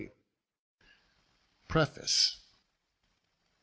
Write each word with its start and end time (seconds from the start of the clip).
PREFACE. 1.67 2.41